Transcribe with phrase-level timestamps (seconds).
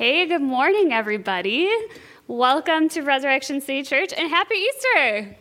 [0.00, 1.70] Hey, good morning, everybody.
[2.26, 5.36] Welcome to Resurrection City Church and happy Easter.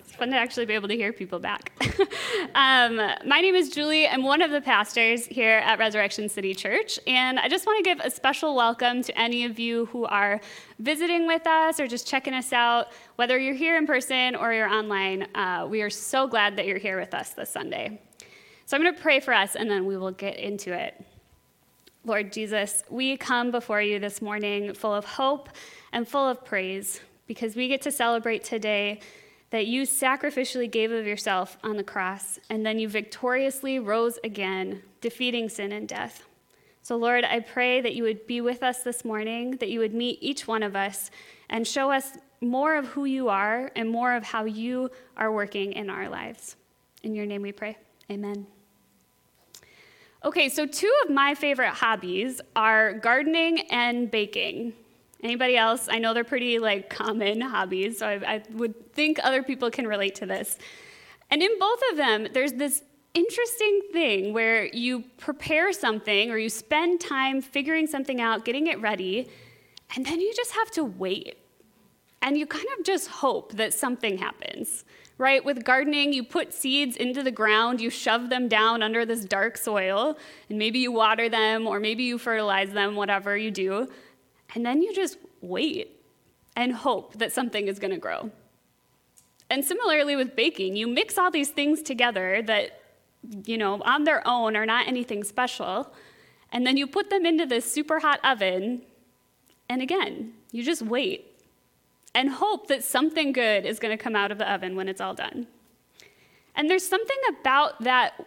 [0.00, 1.70] It's fun to actually be able to hear people back.
[2.56, 4.08] um, my name is Julie.
[4.08, 7.88] I'm one of the pastors here at Resurrection City Church, and I just want to
[7.88, 10.40] give a special welcome to any of you who are
[10.80, 14.68] visiting with us or just checking us out, whether you're here in person or you're
[14.68, 15.28] online.
[15.36, 18.00] Uh, we are so glad that you're here with us this Sunday.
[18.66, 21.00] So I'm going to pray for us, and then we will get into it.
[22.04, 25.48] Lord Jesus, we come before you this morning full of hope
[25.92, 29.00] and full of praise because we get to celebrate today
[29.50, 34.82] that you sacrificially gave of yourself on the cross and then you victoriously rose again,
[35.00, 36.26] defeating sin and death.
[36.82, 39.94] So, Lord, I pray that you would be with us this morning, that you would
[39.94, 41.10] meet each one of us
[41.48, 45.72] and show us more of who you are and more of how you are working
[45.74, 46.56] in our lives.
[47.04, 47.78] In your name we pray.
[48.10, 48.46] Amen.
[50.24, 54.72] Okay, so two of my favorite hobbies are gardening and baking.
[55.20, 55.88] Anybody else?
[55.90, 59.86] I know they're pretty like common hobbies, so I, I would think other people can
[59.86, 60.58] relate to this.
[61.30, 66.48] And in both of them, there's this interesting thing where you prepare something or you
[66.48, 69.28] spend time figuring something out, getting it ready,
[69.96, 71.36] and then you just have to wait.
[72.22, 74.84] And you kind of just hope that something happens
[75.22, 75.44] right?
[75.44, 79.56] With gardening, you put seeds into the ground, you shove them down under this dark
[79.56, 83.88] soil, and maybe you water them or maybe you fertilize them, whatever you do.
[84.54, 86.00] And then you just wait
[86.56, 88.30] and hope that something is going to grow.
[89.48, 92.80] And similarly with baking, you mix all these things together that,
[93.44, 95.92] you know, on their own are not anything special,
[96.50, 98.82] and then you put them into this super hot oven,
[99.68, 101.31] and again, you just wait
[102.14, 105.00] and hope that something good is going to come out of the oven when it's
[105.00, 105.46] all done.
[106.54, 108.26] And there's something about that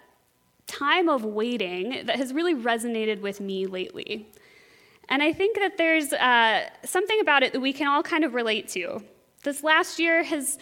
[0.68, 4.28] time of waiting that has really resonated with me lately.
[5.10, 8.34] And I think that there's uh, something about it that we can all kind of
[8.34, 9.04] relate to.
[9.44, 10.58] This last year has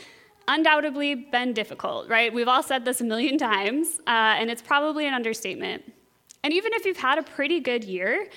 [0.50, 2.34] undoubtedly been difficult, right?
[2.34, 5.84] We've all said this a million times, uh, and it's probably an understatement.
[6.44, 8.28] And even if you've had a pretty good year,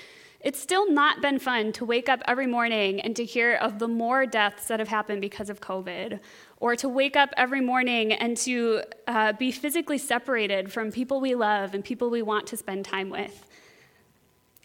[0.46, 3.88] it's still not been fun to wake up every morning and to hear of the
[3.88, 6.20] more deaths that have happened because of COVID,
[6.60, 11.34] or to wake up every morning and to uh, be physically separated from people we
[11.34, 13.44] love and people we want to spend time with.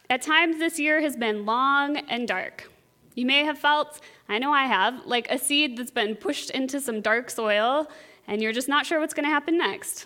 [0.08, 2.70] At times, this year has been long and dark.
[3.16, 6.80] You may have felt, I know I have, like a seed that's been pushed into
[6.80, 7.90] some dark soil
[8.28, 10.06] and you're just not sure what's going to happen next.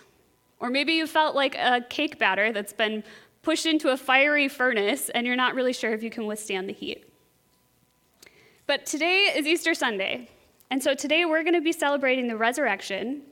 [0.58, 3.04] Or maybe you felt like a cake batter that's been
[3.46, 6.72] pushed into a fiery furnace and you're not really sure if you can withstand the
[6.72, 7.08] heat.
[8.66, 10.28] But today is Easter Sunday.
[10.68, 13.22] And so today we're going to be celebrating the resurrection.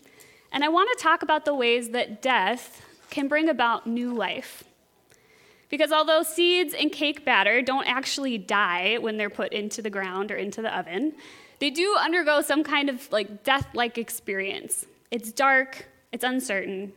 [0.53, 2.81] And I want to talk about the ways that death
[3.11, 4.63] can bring about new life.
[5.69, 10.31] Because although seeds and cake batter don't actually die when they're put into the ground
[10.31, 11.15] or into the oven,
[11.59, 14.87] they do undergo some kind of like death-like experience.
[15.11, 16.93] It's dark, it's uncertain,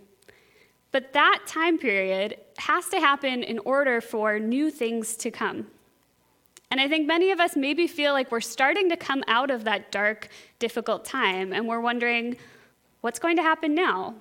[0.97, 5.68] but that time period has to happen in order for new things to come.
[6.72, 9.66] And I think many of us maybe feel like we're starting to come out of
[9.66, 12.36] that dark, difficult time, and we're wondering,
[13.02, 14.16] what's going to happen now?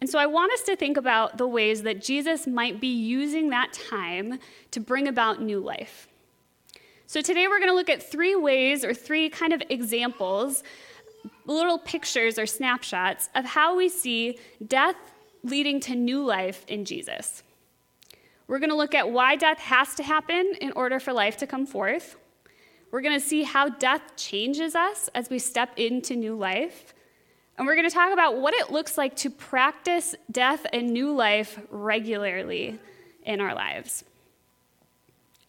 [0.00, 3.50] And so I want us to think about the ways that Jesus might be using
[3.50, 4.38] that time
[4.70, 6.06] to bring about new life.
[7.08, 10.62] So today we're going to look at three ways or three kind of examples,
[11.44, 14.94] little pictures or snapshots of how we see death
[15.48, 17.42] leading to new life in Jesus.
[18.46, 21.46] We're going to look at why death has to happen in order for life to
[21.46, 22.16] come forth.
[22.90, 26.94] We're going to see how death changes us as we step into new life.
[27.58, 31.14] And we're going to talk about what it looks like to practice death and new
[31.14, 32.78] life regularly
[33.24, 34.04] in our lives.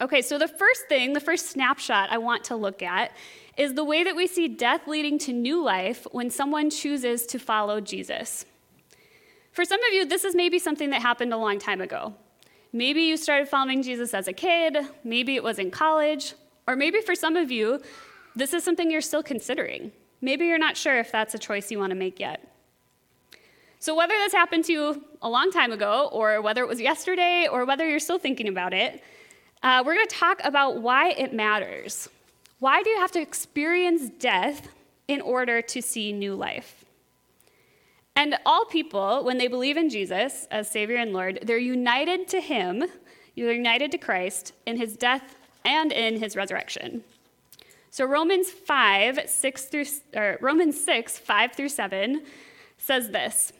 [0.01, 3.11] Okay, so the first thing, the first snapshot I want to look at
[3.57, 7.39] is the way that we see death leading to new life when someone chooses to
[7.39, 8.45] follow Jesus.
[9.59, 12.13] For some of you, this is maybe something that happened a long time ago.
[12.71, 16.33] Maybe you started following Jesus as a kid, maybe it was in college,
[16.65, 17.81] or maybe for some of you,
[18.37, 19.91] this is something you're still considering.
[20.21, 22.41] Maybe you're not sure if that's a choice you want to make yet.
[23.79, 27.49] So, whether this happened to you a long time ago, or whether it was yesterday,
[27.51, 29.03] or whether you're still thinking about it,
[29.61, 32.07] uh, we're going to talk about why it matters.
[32.59, 34.69] Why do you have to experience death
[35.09, 36.78] in order to see new life?
[38.19, 42.41] And all people, when they believe in Jesus as Savior and Lord, they're united to
[42.41, 42.83] Him,
[43.33, 47.05] you're united to Christ in His death and in His resurrection.
[47.91, 52.23] So Romans 5, 6 through, or Romans 6, 5 through 7
[52.77, 53.53] says this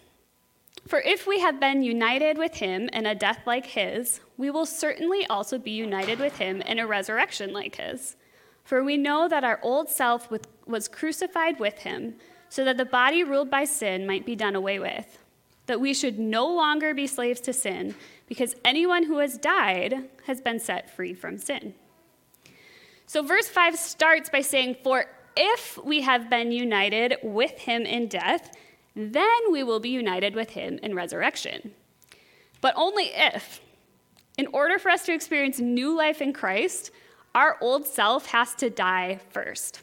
[0.85, 4.65] For if we have been united with him in a death like his, we will
[4.65, 8.17] certainly also be united with him in a resurrection like his.
[8.65, 10.27] For we know that our old self
[10.67, 12.15] was crucified with him,
[12.49, 15.19] so that the body ruled by sin might be done away with,
[15.67, 17.95] that we should no longer be slaves to sin,
[18.27, 21.73] because anyone who has died has been set free from sin.
[23.05, 25.05] So, verse 5 starts by saying, For
[25.35, 28.55] if we have been united with him in death,
[28.95, 31.73] then we will be united with him in resurrection.
[32.61, 33.61] But only if.
[34.37, 36.91] In order for us to experience new life in Christ,
[37.33, 39.81] our old self has to die first.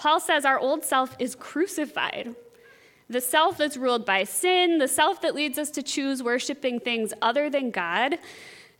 [0.00, 2.34] Paul says our old self is crucified.
[3.10, 7.12] The self that's ruled by sin, the self that leads us to choose worshiping things
[7.20, 8.16] other than God,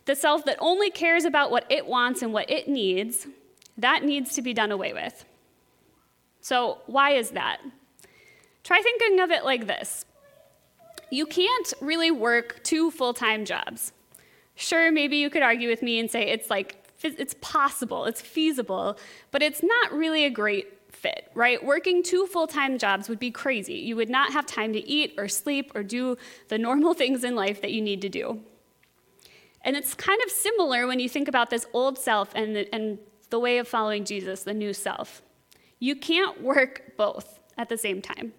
[0.05, 3.27] the self that only cares about what it wants and what it needs,
[3.77, 5.23] that needs to be done away with.
[6.39, 7.59] So, why is that?
[8.63, 10.05] Try thinking of it like this
[11.11, 13.93] you can't really work two full time jobs.
[14.55, 18.97] Sure, maybe you could argue with me and say it's like, it's possible, it's feasible,
[19.29, 21.63] but it's not really a great fit, right?
[21.63, 23.75] Working two full time jobs would be crazy.
[23.75, 26.17] You would not have time to eat or sleep or do
[26.47, 28.41] the normal things in life that you need to do.
[29.63, 32.97] And it's kind of similar when you think about this old self and the, and
[33.29, 35.21] the way of following Jesus, the new self.
[35.79, 38.33] You can't work both at the same time.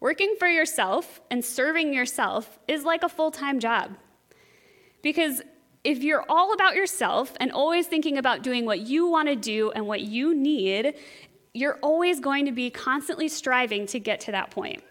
[0.00, 3.96] Working for yourself and serving yourself is like a full time job.
[5.02, 5.42] Because
[5.84, 9.72] if you're all about yourself and always thinking about doing what you want to do
[9.72, 10.94] and what you need,
[11.54, 14.82] you're always going to be constantly striving to get to that point.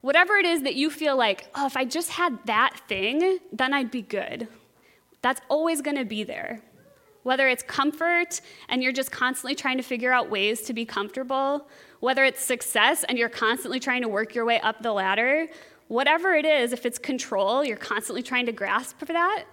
[0.00, 3.72] Whatever it is that you feel like, oh, if I just had that thing, then
[3.72, 4.48] I'd be good.
[5.22, 6.60] That's always going to be there.
[7.22, 11.66] Whether it's comfort and you're just constantly trying to figure out ways to be comfortable,
[12.00, 15.48] whether it's success and you're constantly trying to work your way up the ladder,
[15.88, 19.44] whatever it is, if it's control, you're constantly trying to grasp for that,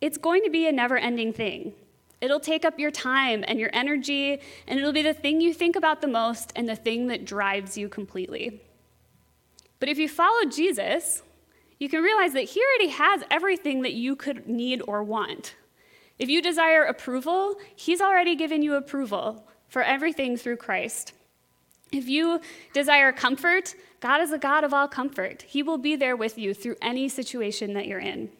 [0.00, 1.74] it's going to be a never ending thing.
[2.22, 5.74] It'll take up your time and your energy, and it'll be the thing you think
[5.74, 8.62] about the most and the thing that drives you completely.
[9.80, 11.24] But if you follow Jesus,
[11.80, 15.56] you can realize that He already has everything that you could need or want.
[16.16, 21.14] If you desire approval, He's already given you approval for everything through Christ.
[21.90, 22.40] If you
[22.72, 25.42] desire comfort, God is a God of all comfort.
[25.42, 28.30] He will be there with you through any situation that you're in.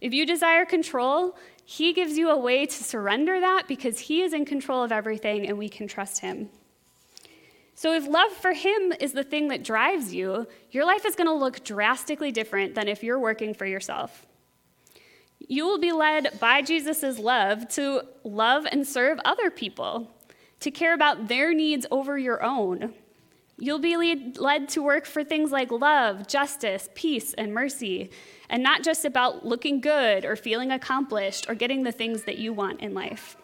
[0.00, 1.36] If you desire control,
[1.70, 5.46] He gives you a way to surrender that because He is in control of everything
[5.46, 6.48] and we can trust Him.
[7.74, 11.26] So, if love for Him is the thing that drives you, your life is going
[11.26, 14.26] to look drastically different than if you're working for yourself.
[15.40, 20.10] You will be led by Jesus' love to love and serve other people
[20.60, 22.94] to care about their needs over your own.
[23.60, 28.10] You'll be lead, led to work for things like love, justice, peace, and mercy,
[28.48, 32.52] and not just about looking good or feeling accomplished or getting the things that you
[32.52, 33.36] want in life.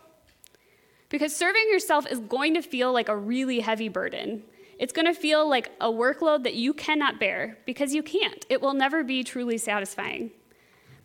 [1.09, 4.45] Because serving yourself is going to feel like a really heavy burden.
[4.79, 8.47] It's going to feel like a workload that you cannot bear because you can't.
[8.49, 10.31] It will never be truly satisfying.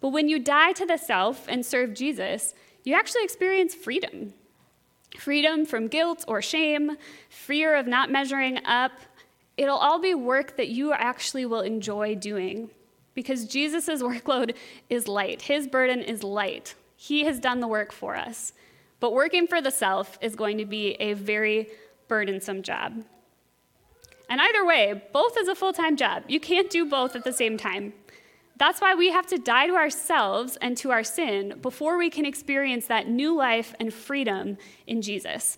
[0.01, 2.53] But when you die to the self and serve Jesus,
[2.83, 4.33] you actually experience freedom
[5.17, 6.97] freedom from guilt or shame,
[7.29, 8.91] fear of not measuring up.
[9.57, 12.69] It'll all be work that you actually will enjoy doing
[13.13, 14.55] because Jesus' workload
[14.89, 15.43] is light.
[15.43, 16.75] His burden is light.
[16.95, 18.53] He has done the work for us.
[18.99, 21.67] But working for the self is going to be a very
[22.07, 23.05] burdensome job.
[24.29, 26.23] And either way, both is a full time job.
[26.27, 27.93] You can't do both at the same time.
[28.59, 32.25] That's why we have to die to ourselves and to our sin before we can
[32.25, 35.57] experience that new life and freedom in Jesus.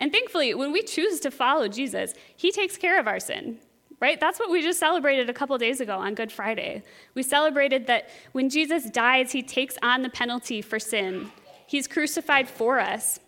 [0.00, 3.58] And thankfully, when we choose to follow Jesus, he takes care of our sin.
[4.00, 4.18] Right?
[4.18, 6.82] That's what we just celebrated a couple days ago on Good Friday.
[7.14, 11.30] We celebrated that when Jesus dies, he takes on the penalty for sin.
[11.66, 13.20] He's crucified for us.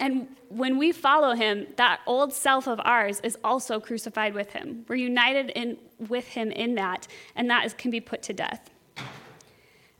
[0.00, 4.84] And when we follow him, that old self of ours is also crucified with him.
[4.88, 8.70] We're united in, with him in that, and that is, can be put to death.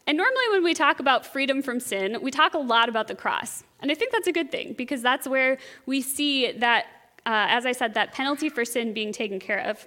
[0.06, 3.14] And normally, when we talk about freedom from sin, we talk a lot about the
[3.14, 3.64] cross.
[3.80, 6.86] And I think that's a good thing because that's where we see that,
[7.24, 9.86] uh, as I said, that penalty for sin being taken care of.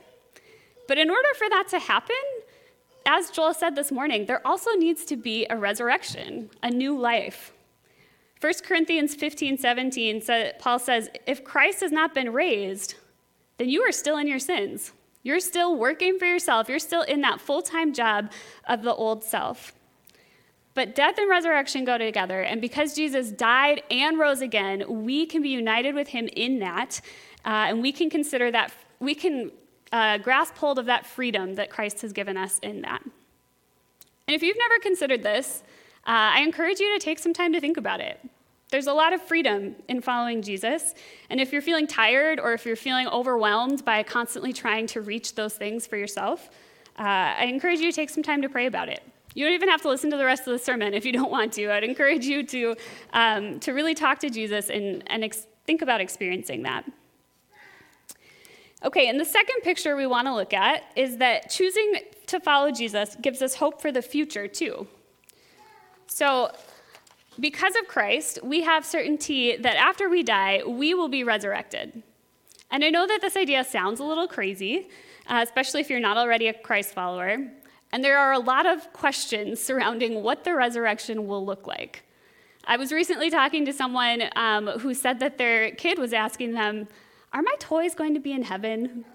[0.88, 2.16] But in order for that to happen,
[3.06, 7.54] as Joel said this morning, there also needs to be a resurrection, a new life.
[8.40, 10.22] 1 Corinthians 15, 17,
[10.60, 12.96] Paul says, If Christ has not been raised,
[13.58, 14.94] then you are still in your sins.
[15.24, 16.70] You're still working for yourself.
[16.70, 18.32] You're still in that full time job
[18.66, 19.74] of the old self.
[20.74, 22.44] But death and resurrection go together.
[22.44, 27.02] And because Jesus died and rose again, we can be united with him in that.
[27.44, 29.52] Uh, and we can consider that, we can
[29.92, 33.02] uh, grasp hold of that freedom that Christ has given us in that.
[33.04, 35.64] And if you've never considered this,
[36.12, 38.20] I encourage you to take some time to think about it.
[38.70, 40.94] There's a lot of freedom in following Jesus.
[41.30, 45.36] And if you're feeling tired or if you're feeling overwhelmed by constantly trying to reach
[45.36, 46.50] those things for yourself,
[47.00, 47.04] uh,
[47.38, 49.02] I encourage you to take some time to pray about it.
[49.36, 51.32] You don't even have to listen to the rest of the sermon if you don't
[51.32, 51.72] want to.
[51.72, 52.76] I'd encourage you to,
[53.14, 56.84] um, to really talk to Jesus and, and ex- think about experiencing that.
[58.84, 62.72] Okay, and the second picture we want to look at is that choosing to follow
[62.72, 64.88] Jesus gives us hope for the future, too.
[66.18, 66.50] So,
[67.40, 72.02] because of Christ, we have certainty that after we die, we will be resurrected.
[72.72, 74.90] And I know that this idea sounds a little crazy,
[75.28, 77.38] uh, especially if you're not already a Christ follower.
[77.92, 82.02] And there are a lot of questions surrounding what the resurrection will look like.
[82.66, 86.88] I was recently talking to someone um, who said that their kid was asking them,
[87.32, 89.06] Are my toys going to be in heaven?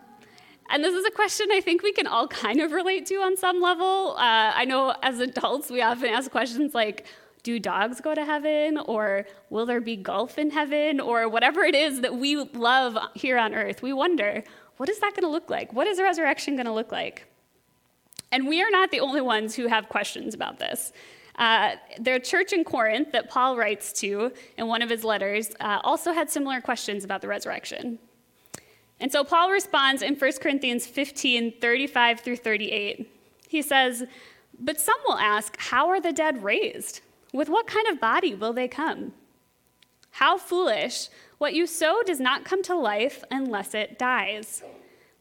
[0.73, 3.37] And this is a question I think we can all kind of relate to on
[3.37, 4.12] some level.
[4.17, 7.05] Uh, I know as adults, we often ask questions like,
[7.43, 8.79] do dogs go to heaven?
[8.79, 10.99] Or will there be golf in heaven?
[10.99, 13.83] Or whatever it is that we love here on earth.
[13.83, 14.43] We wonder,
[14.79, 15.75] what is that going to look like?
[15.75, 17.26] What is the resurrection going to look like?
[18.31, 20.91] And we are not the only ones who have questions about this.
[21.37, 25.81] Uh, the church in Corinth that Paul writes to in one of his letters uh,
[25.85, 27.99] also had similar questions about the resurrection.
[29.02, 33.11] And so Paul responds in 1 Corinthians 15 35 through 38.
[33.49, 34.04] He says,
[34.59, 37.00] But some will ask, How are the dead raised?
[37.32, 39.12] With what kind of body will they come?
[40.12, 41.09] How foolish!
[41.38, 44.62] What you sow does not come to life unless it dies.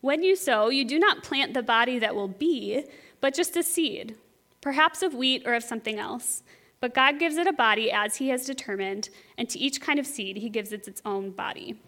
[0.01, 2.83] When you sow, you do not plant the body that will be,
[3.19, 4.15] but just a seed,
[4.61, 6.43] perhaps of wheat or of something else.
[6.81, 9.09] But God gives it a body as He has determined,
[9.39, 11.79] and to each kind of seed, He gives it its own body.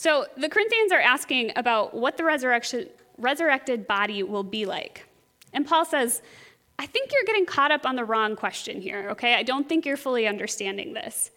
[0.00, 2.88] So the Corinthians are asking about what the resurrection,
[3.18, 5.06] resurrected body will be like.
[5.52, 6.22] And Paul says,
[6.78, 9.34] I think you're getting caught up on the wrong question here, okay?
[9.34, 11.30] I don't think you're fully understanding this.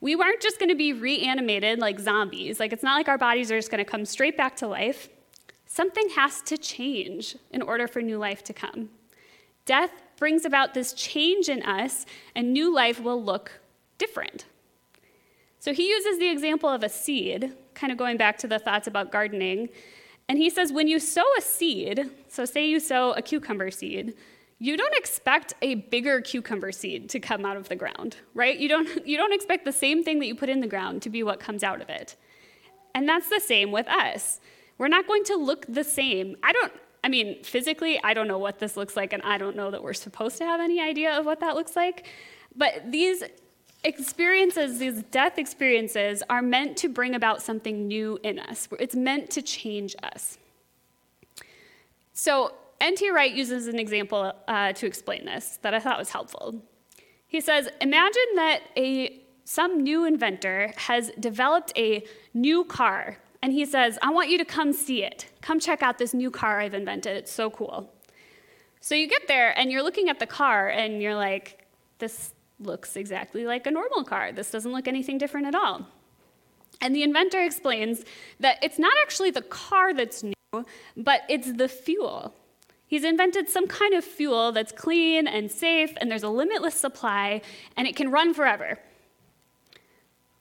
[0.00, 2.60] We aren't just to be reanimated like zombies.
[2.60, 5.08] Like, it's not like our bodies are just to come straight back to life.
[5.66, 8.90] Something has to change in order for new life to come.
[9.66, 12.06] Death brings about this change in us,
[12.36, 13.60] and new life will look
[13.98, 14.44] different.
[15.58, 18.86] So he uses the example of a seed, kind of going back to the thoughts
[18.86, 19.68] about gardening.
[20.28, 24.14] And he says, when you sow a seed, so say you sow a cucumber seed,
[24.58, 28.56] you don't expect a bigger cucumber seed to come out of the ground, right?
[28.56, 31.10] You don't, you don't expect the same thing that you put in the ground to
[31.10, 32.16] be what comes out of it.
[32.94, 34.40] And that's the same with us.
[34.78, 36.36] We're not going to look the same.
[36.42, 39.56] I don't, I mean, physically, I don't know what this looks like, and I don't
[39.56, 42.06] know that we're supposed to have any idea of what that looks like.
[42.56, 43.22] But these
[43.84, 48.68] experiences, these death experiences, are meant to bring about something new in us.
[48.80, 50.38] It's meant to change us.
[52.12, 53.08] So, N.T.
[53.10, 56.62] Wright uses an example uh, to explain this that I thought was helpful.
[57.26, 63.64] He says, Imagine that a, some new inventor has developed a new car, and he
[63.64, 65.26] says, I want you to come see it.
[65.40, 67.16] Come check out this new car I've invented.
[67.16, 67.90] It's so cool.
[68.80, 71.66] So you get there, and you're looking at the car, and you're like,
[71.98, 74.32] This looks exactly like a normal car.
[74.32, 75.86] This doesn't look anything different at all.
[76.80, 78.04] And the inventor explains
[78.40, 80.64] that it's not actually the car that's new,
[80.96, 82.34] but it's the fuel.
[82.86, 87.40] He's invented some kind of fuel that's clean and safe, and there's a limitless supply,
[87.76, 88.78] and it can run forever.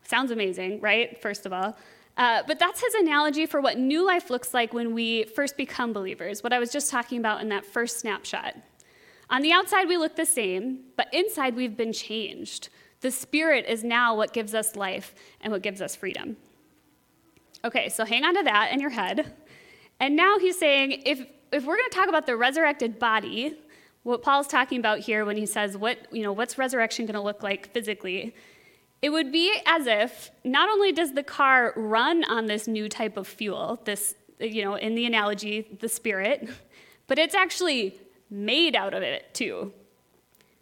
[0.03, 1.20] Sounds amazing, right?
[1.22, 1.77] First of all.
[2.15, 5.93] Uh, but that's his analogy for what new life looks like when we first become
[5.93, 8.55] believers, what I was just talking about in that first snapshot.
[9.30, 12.70] On the outside, we look the same, but inside, we've been changed.
[13.01, 16.38] The Spirit is now what gives us life and what gives us freedom.
[17.65, 19.34] Okay, so hang on to that in your head.
[20.00, 23.56] And now he's saying if if we're going to talk about the resurrected body,
[24.01, 27.22] what Paul's talking about here when he says, what, you know, what's resurrection going to
[27.22, 28.36] look like physically?
[29.01, 33.18] It would be as if not only does the car run on this new type
[33.18, 36.50] of fuel, this, you know, in the analogy, the spirit,
[37.08, 38.00] but it's actually
[38.34, 39.72] made out of it too.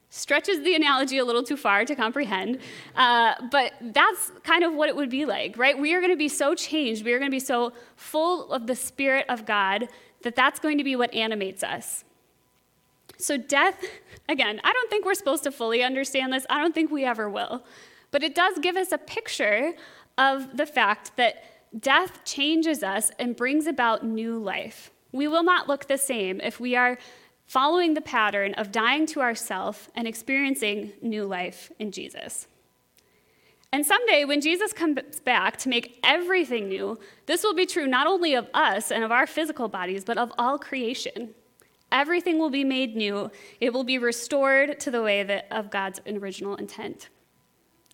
[0.10, 2.60] Stretches the analogy a little too far to comprehend,
[2.98, 5.80] uh, but that's kind of what it would be like, right?
[5.80, 8.68] We are going to be so changed, we are going to be so full of
[8.68, 9.88] the Spirit of God
[10.24, 12.04] that that's going to be what animates us.
[13.18, 13.84] So, death,
[14.28, 16.46] again, I don't think we're supposed to fully understand this.
[16.50, 17.64] I don't think we ever will.
[18.12, 19.74] But it does give us a picture
[20.18, 21.44] of the fact that
[21.80, 24.92] death changes us and brings about new life.
[25.12, 26.98] We will not look the same if we are
[27.52, 32.48] following the pattern of dying to ourself and experiencing new life in Jesus.
[33.74, 38.08] And someday, when Jesus comes back to make everything new, this will be true not
[38.08, 41.32] only of us and of our physical bodies, but of all creation.
[41.92, 43.30] Everything will be made new.
[43.60, 47.10] It will be restored to the way that, of God's original intent.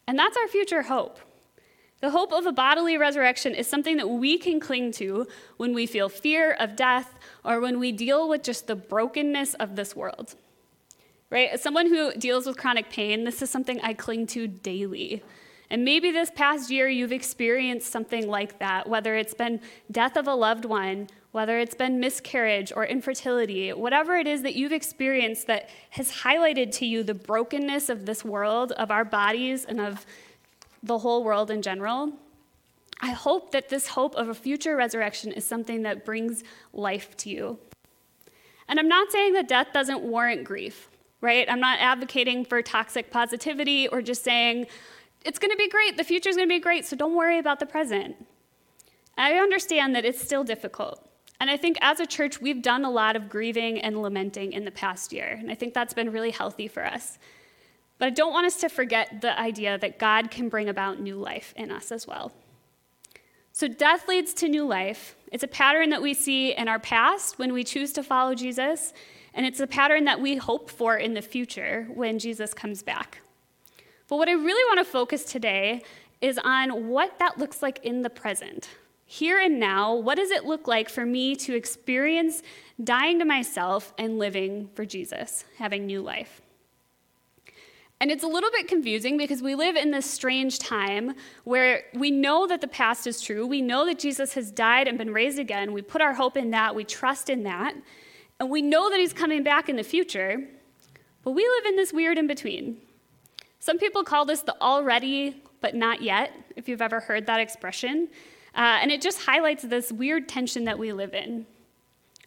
[0.08, 1.18] And that's our future hope.
[2.00, 5.27] The hope of a bodily resurrection is something that we can cling to
[5.58, 9.75] when we feel fear of death or when we deal with just the brokenness of
[9.75, 10.36] this world.
[11.30, 11.50] Right?
[11.50, 15.24] As someone who deals with chronic pain, this is something I cling to daily.
[15.70, 19.60] And maybe this past year you've experienced something like that, whether it's been
[19.92, 24.56] death of a loved one, whether it's been miscarriage or infertility, whatever it is that
[24.56, 29.66] you've experienced that has highlighted to you the brokenness of this world, of our bodies,
[29.66, 30.06] and of
[30.88, 32.13] the whole world in general.
[33.00, 37.29] I hope that this hope of a future resurrection is something that brings life to
[37.29, 37.60] you.
[38.67, 40.89] And I'm not saying that death doesn't warrant grief,
[41.22, 41.50] right?
[41.50, 44.65] I'm not advocating for toxic positivity or just saying,
[45.24, 45.98] it's to be great.
[45.98, 48.15] The future is going to be great, so don't worry about the present.
[49.17, 51.03] I understand that it's still difficult.
[51.39, 54.65] And I think as a church, we've done a lot of grieving and lamenting in
[54.65, 55.38] the past year.
[55.39, 57.20] And I think that's been really healthy for us.
[57.98, 61.16] But I don't want us to forget the idea that God can bring about new
[61.16, 62.32] life in us as well.
[63.54, 65.16] So, death leads to new life.
[65.32, 68.94] It's a pattern that we see in our past when we choose to follow Jesus,
[69.34, 73.22] and it's a pattern that we hope for in the future when Jesus comes back.
[74.08, 75.82] But what I really want to focus today
[76.22, 78.70] is on what that looks like in the present.
[79.06, 82.44] Here and now, what does it look like for me to experience
[82.84, 86.42] dying to myself and living for Jesus, having new life?
[88.00, 92.12] And it's a little bit confusing because we live in this strange time where we
[92.12, 93.48] know that the past is true.
[93.48, 95.74] We know that Jesus has died and been raised again.
[95.74, 96.75] We put our hope in that.
[96.75, 97.75] We trust in that.
[98.39, 100.48] And we know that he's coming back in the future.
[101.24, 102.77] But we live in this weird in between.
[103.60, 108.10] Some people call this the already but not yet, if you've ever heard that expression.
[108.56, 111.46] Uh, and it just highlights this weird tension that we live in.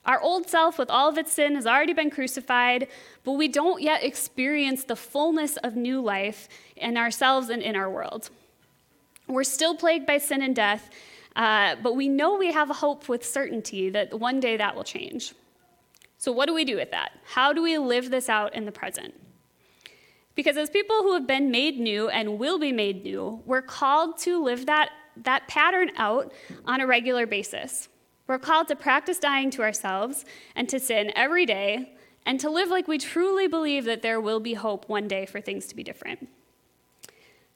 [0.06, 2.88] Our old self, with all of its sin, has already been crucified,
[3.22, 7.90] but we don't yet experience the fullness of new life in ourselves and in our
[7.90, 8.30] world.
[9.26, 10.90] We're still plagued by sin and death,
[11.36, 14.84] uh, but we know we have a hope with certainty that one day that will
[14.84, 15.34] change.
[16.18, 17.12] So, what do we do with that?
[17.24, 19.14] How do we live this out in the present?
[20.34, 24.18] Because as people who have been made new and will be made new, we're called
[24.20, 26.32] to live that, that pattern out
[26.64, 27.88] on a regular basis.
[28.30, 32.68] We're called to practice dying to ourselves and to sin every day and to live
[32.68, 35.82] like we truly believe that there will be hope one day for things to be
[35.82, 36.28] different.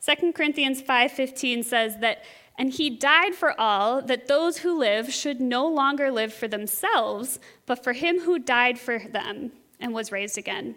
[0.04, 2.24] 2 Corinthians 5:15 says that
[2.58, 7.38] and he died for all that those who live should no longer live for themselves
[7.66, 10.74] but for him who died for them and was raised again.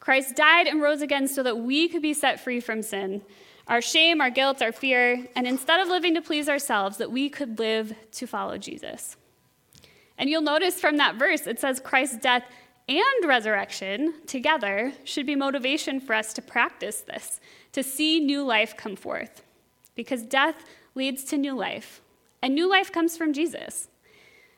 [0.00, 3.20] Christ died and rose again so that we could be set free from sin,
[3.68, 7.28] our shame, our guilt, our fear, and instead of living to please ourselves, that we
[7.28, 9.16] could live to follow Jesus.
[10.18, 12.44] And you'll notice from that verse, it says Christ's death
[12.88, 17.40] and resurrection together should be motivation for us to practice this,
[17.72, 19.42] to see new life come forth.
[19.94, 22.00] Because death leads to new life,
[22.40, 23.88] and new life comes from Jesus.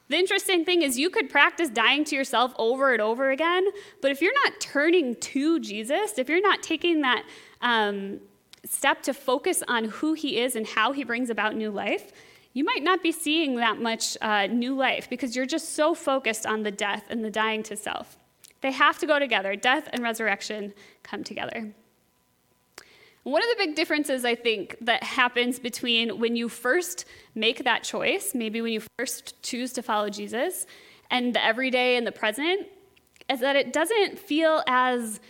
[0.09, 3.67] The interesting thing is, you could practice dying to yourself over and over again,
[4.01, 7.25] but if you're not turning to Jesus, if you're not taking that
[7.61, 8.21] um,
[8.69, 12.13] step to focus on who he is and how he brings about new life,
[12.53, 16.47] you might not be seeing that much uh, new life because you're just so focused
[16.47, 18.17] on the death and the dying to self.
[18.61, 19.55] They have to go together.
[19.55, 21.73] Death and resurrection come together.
[23.23, 27.05] One of the big differences I think that happens between when you first
[27.35, 30.67] make that choice, maybe when you first choose to follow Jesus,
[31.11, 32.67] and the everyday and the present,
[33.29, 35.21] is that it doesn't feel as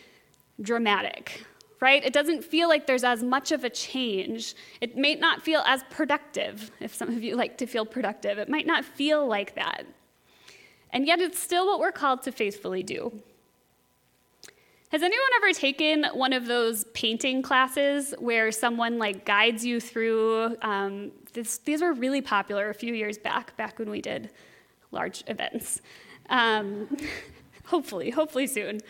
[0.60, 1.44] dramatic,
[1.80, 2.04] right?
[2.04, 4.54] It doesn't feel like there's as much of a change.
[4.80, 8.38] It may not feel as productive, if some of you like to feel productive.
[8.38, 9.86] It might not feel like that.
[10.90, 13.22] And yet, it's still what we're called to faithfully do.
[14.90, 20.56] Has anyone ever taken one of those painting classes where someone like guides you through?
[20.62, 24.30] Um, this, these were really popular a few years back, back when we did
[24.90, 25.82] large events.
[26.30, 26.96] Um,
[27.66, 28.80] hopefully, hopefully soon.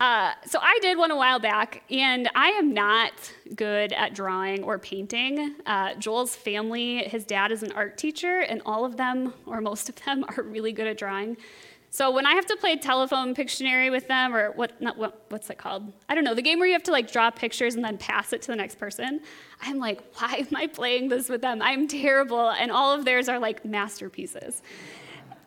[0.00, 3.12] Uh, so I did one a while back, and I am not
[3.54, 5.54] good at drawing or painting.
[5.66, 9.88] Uh, Joel's family, his dad is an art teacher, and all of them, or most
[9.88, 11.36] of them, are really good at drawing.
[11.90, 15.48] So when I have to play telephone Pictionary with them, or what, not what, what's
[15.48, 15.92] it called?
[16.08, 18.32] I don't know, the game where you have to like draw pictures and then pass
[18.32, 19.20] it to the next person.
[19.62, 21.62] I'm like, why am I playing this with them?
[21.62, 24.60] I'm terrible, and all of theirs are like masterpieces.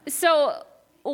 [0.08, 0.64] So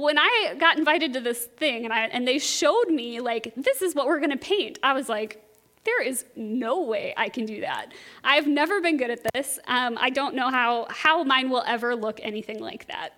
[0.01, 3.81] when I got invited to this thing and, I, and they showed me like this
[3.81, 5.43] is what we're gonna paint, I was like,
[5.83, 7.93] there is no way I can do that.
[8.23, 9.59] I've never been good at this.
[9.67, 13.09] Um, I don't know how, how mine will ever look anything like that.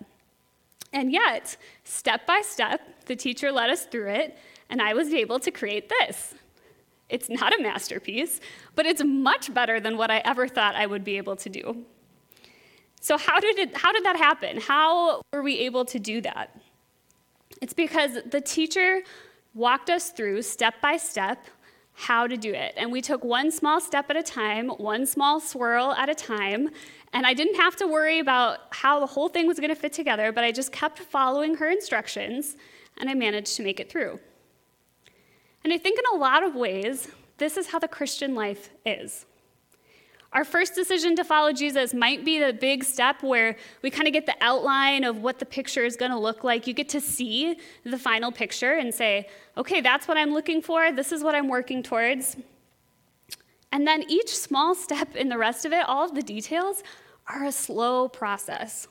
[0.92, 4.38] And yet, step by step, the teacher led us through it,
[4.70, 6.34] and I was able to create this.
[7.08, 8.40] It's not a masterpiece,
[8.74, 11.84] but it's much better than what I ever thought I would be able to do.
[13.00, 14.60] So, how did, it, how did that happen?
[14.60, 16.58] How were we able to do that?
[17.66, 19.02] It's because the teacher
[19.52, 21.48] walked us through step by step
[21.94, 22.74] how to do it.
[22.76, 26.68] And we took one small step at a time, one small swirl at a time.
[27.12, 29.92] And I didn't have to worry about how the whole thing was going to fit
[29.92, 32.54] together, but I just kept following her instructions
[32.98, 34.20] and I managed to make it through.
[35.64, 39.26] And I think in a lot of ways, this is how the Christian life is.
[40.32, 44.12] Our first decision to follow Jesus might be the big step where we kind of
[44.12, 46.66] get the outline of what the picture is going to look like.
[46.66, 50.92] You get to see the final picture and say, okay, that's what I'm looking for.
[50.92, 52.36] This is what I'm working towards.
[53.72, 56.82] And then each small step in the rest of it, all of the details,
[57.28, 58.88] are a slow process.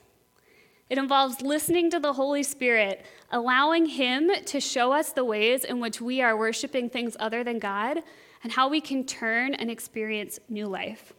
[0.89, 5.79] It involves listening to the Holy Spirit, allowing Him to show us the ways in
[5.79, 8.03] which we are worshiping things other than God,
[8.43, 11.13] and how we can turn and experience new life.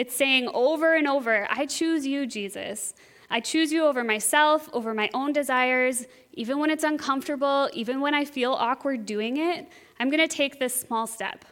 [0.00, 2.94] It's saying over and over, I choose you, Jesus.
[3.28, 8.14] I choose you over myself, over my own desires, even when it's uncomfortable, even when
[8.14, 9.68] I feel awkward doing it.
[9.98, 11.44] I'm going to take this small step.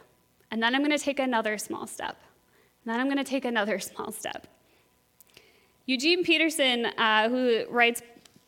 [0.49, 2.17] And then I'm going to take another small step.
[2.83, 4.47] And then I'm going to take another small step.
[5.85, 8.01] Eugene Peterson, uh, who writes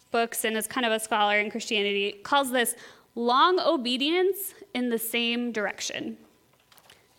[0.10, 2.74] books and is kind of a scholar in Christianity, calls this
[3.14, 6.18] long obedience in the same direction.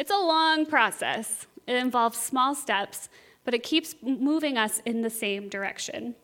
[0.01, 1.47] It's a long process.
[1.67, 3.09] It involves small steps,
[3.45, 6.15] but it keeps moving us in the same direction.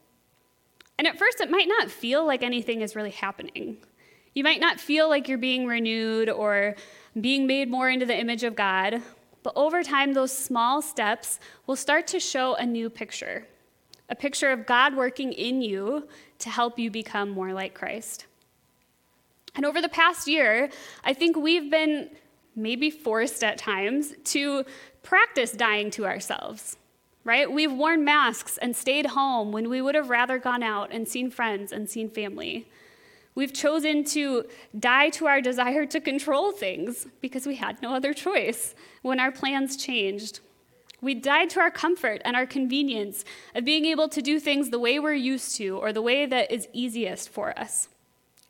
[0.99, 3.79] And at first, it might not feel like anything is really happening.
[4.35, 6.75] You might not feel like you're being renewed or
[7.21, 9.03] being made more into the image of God,
[9.43, 13.47] but over time, those small steps will start to show a new picture
[14.09, 18.27] a picture of God working in you to help you become more like Christ.
[19.55, 20.71] And over the past year,
[21.05, 22.11] I think we've been
[22.57, 24.65] maybe forced at times to
[25.09, 26.77] practice dying to ourselves,
[27.25, 27.51] right?
[27.51, 31.31] We've worn masks and stayed home when we would have rather gone out and seen
[31.31, 32.69] friends and seen family.
[33.35, 34.45] We've chosen to
[34.79, 39.33] die to our desire to control things because we had no other choice when our
[39.33, 40.41] plans changed.
[41.01, 44.79] We died to our comfort and our convenience of being able to do things the
[44.79, 47.89] way we're used to or the way that is easiest for us.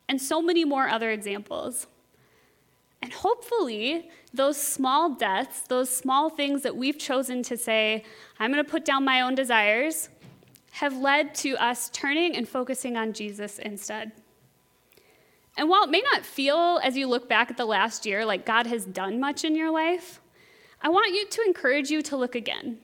[0.09, 1.87] And so many more other examples.
[3.01, 8.03] And hopefully, those small deaths, those small things that we've chosen to say,
[8.39, 10.09] I'm going to put down my own desires,
[10.71, 14.11] have led to us turning and focusing on Jesus instead.
[15.57, 18.45] And while it may not feel, as you look back at the last year, like
[18.45, 20.21] God has done much in your life,
[20.81, 22.77] I want you to encourage you to look again.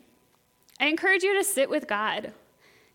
[0.80, 2.34] I encourage you to sit with God,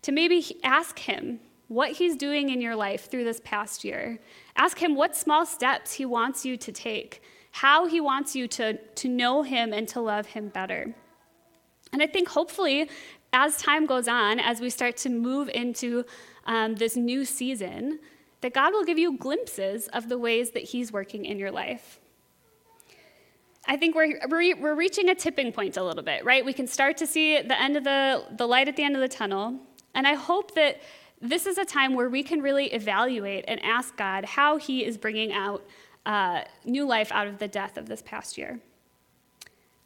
[0.03, 4.19] to maybe ask Him what He's doing in your life through this past year,
[4.55, 8.77] Ask Him what small steps He wants you to take, how He wants you to,
[8.77, 10.93] to know Him and to love Him better.
[11.93, 12.89] And I think hopefully,
[13.33, 16.05] as time goes on, as we start to move into
[16.45, 17.99] um, this new season,
[18.41, 21.99] that God will give you glimpses of the ways that He's working in your life.
[23.67, 26.43] I think we're, we're reaching a tipping point a little bit, right?
[26.43, 29.01] We can start to see the end of the, the light at the end of
[29.01, 29.59] the tunnel.
[29.93, 30.81] And I hope that
[31.21, 34.97] this is a time where we can really evaluate and ask God how He is
[34.97, 35.63] bringing out
[36.05, 38.59] uh, new life out of the death of this past year.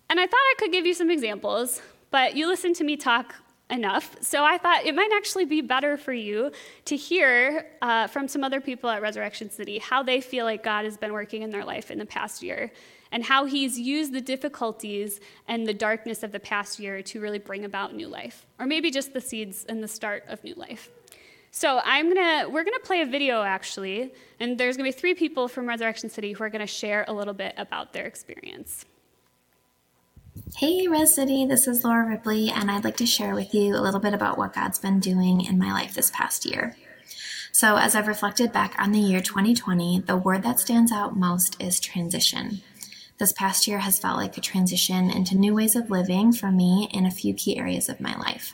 [0.10, 3.36] And I thought I could give you some examples, but you listened to me talk
[3.70, 6.52] enough, so I thought it might actually be better for you
[6.86, 10.86] to hear uh, from some other people at Resurrection City how they feel like God
[10.86, 12.72] has been working in their life in the past year
[13.12, 17.40] and how He's used the difficulties and the darkness of the past year to really
[17.40, 20.90] bring about new life, or maybe just the seeds and the start of new life.
[21.58, 25.48] So I'm gonna, we're gonna play a video actually, and there's gonna be three people
[25.48, 28.84] from Resurrection City who are gonna share a little bit about their experience.
[30.58, 33.80] Hey, Res City, this is Laura Ripley, and I'd like to share with you a
[33.80, 36.76] little bit about what God's been doing in my life this past year.
[37.54, 41.56] So, as I've reflected back on the year 2020, the word that stands out most
[41.64, 42.64] is transition.
[43.18, 46.90] This past year has felt like a transition into new ways of living for me
[46.92, 48.54] in a few key areas of my life.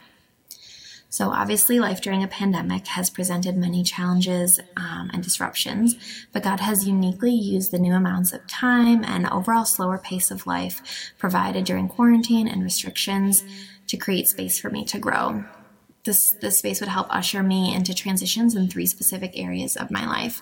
[1.11, 5.97] So, obviously, life during a pandemic has presented many challenges um, and disruptions,
[6.31, 10.47] but God has uniquely used the new amounts of time and overall slower pace of
[10.47, 10.81] life
[11.17, 13.43] provided during quarantine and restrictions
[13.87, 15.43] to create space for me to grow.
[16.05, 20.07] This, this space would help usher me into transitions in three specific areas of my
[20.07, 20.41] life.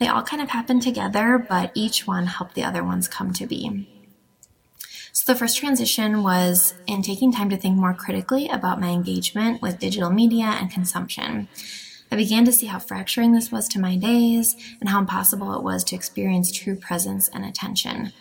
[0.00, 3.46] They all kind of happen together, but each one helped the other ones come to
[3.46, 3.88] be.
[5.12, 9.60] So, the first transition was in taking time to think more critically about my engagement
[9.60, 11.48] with digital media and consumption.
[12.12, 15.62] I began to see how fracturing this was to my days and how impossible it
[15.62, 18.12] was to experience true presence and attention.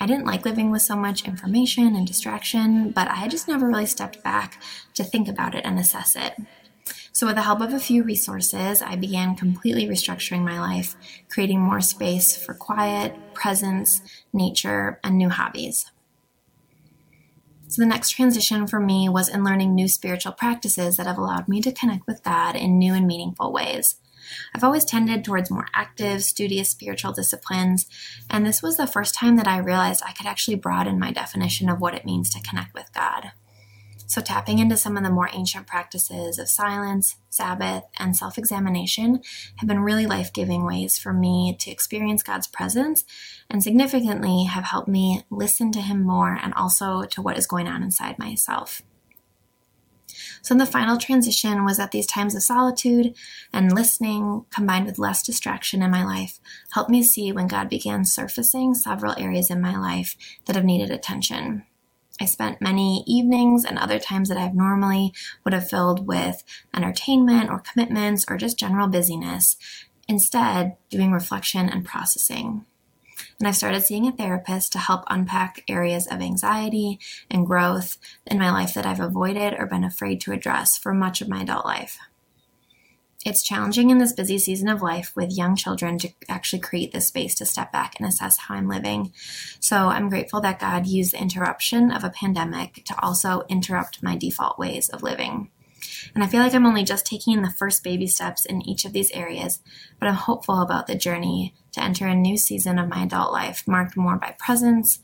[0.00, 3.66] I didn't like living with so much information and distraction, but I had just never
[3.66, 4.60] really stepped back
[4.94, 6.34] to think about it and assess it.
[7.12, 10.96] So, with the help of a few resources, I began completely restructuring my life,
[11.30, 14.02] creating more space for quiet, presence,
[14.32, 15.86] nature, and new hobbies.
[17.74, 21.48] So, the next transition for me was in learning new spiritual practices that have allowed
[21.48, 23.96] me to connect with God in new and meaningful ways.
[24.54, 27.86] I've always tended towards more active, studious spiritual disciplines,
[28.30, 31.68] and this was the first time that I realized I could actually broaden my definition
[31.68, 33.32] of what it means to connect with God.
[34.14, 39.20] So, tapping into some of the more ancient practices of silence, Sabbath, and self examination
[39.56, 43.02] have been really life giving ways for me to experience God's presence
[43.50, 47.66] and significantly have helped me listen to Him more and also to what is going
[47.66, 48.82] on inside myself.
[50.42, 53.16] So, the final transition was that these times of solitude
[53.52, 56.38] and listening, combined with less distraction in my life,
[56.70, 60.92] helped me see when God began surfacing several areas in my life that have needed
[60.92, 61.64] attention.
[62.20, 65.12] I spent many evenings and other times that I've normally
[65.44, 69.56] would have filled with entertainment or commitments or just general busyness,
[70.08, 72.64] instead, doing reflection and processing.
[73.38, 77.00] And I've started seeing a therapist to help unpack areas of anxiety
[77.30, 81.20] and growth in my life that I've avoided or been afraid to address for much
[81.20, 81.98] of my adult life.
[83.24, 87.06] It's challenging in this busy season of life with young children to actually create this
[87.06, 89.14] space to step back and assess how I'm living.
[89.60, 94.14] So I'm grateful that God used the interruption of a pandemic to also interrupt my
[94.14, 95.50] default ways of living.
[96.14, 98.92] And I feel like I'm only just taking the first baby steps in each of
[98.92, 99.60] these areas,
[99.98, 103.66] but I'm hopeful about the journey to enter a new season of my adult life
[103.66, 104.98] marked more by presence,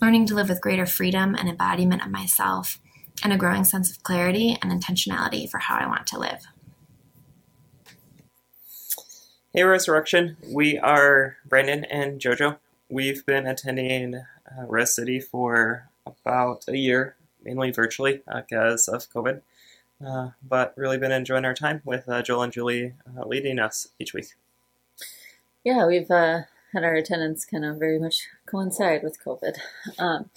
[0.00, 2.80] learning to live with greater freedom and embodiment of myself,
[3.22, 6.46] and a growing sense of clarity and intentionality for how I want to live.
[9.52, 10.36] Hey, Resurrection.
[10.46, 12.58] We are Brandon and JoJo.
[12.88, 19.42] We've been attending uh, Res City for about a year, mainly virtually because of COVID,
[20.06, 23.88] uh, but really been enjoying our time with uh, Joel and Julie uh, leading us
[23.98, 24.36] each week.
[25.64, 29.58] Yeah, we've uh, had our attendance kind of very much coincide with COVID.
[29.98, 30.30] Um,